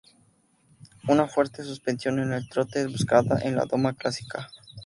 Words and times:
Una 1.07 1.27
fuerte 1.27 1.63
suspensión 1.63 2.17
en 2.17 2.33
el 2.33 2.49
trote 2.49 2.81
es 2.81 2.91
buscada 2.91 3.39
en 3.43 3.55
la 3.55 3.65
doma 3.65 3.93
clásica. 3.93 4.49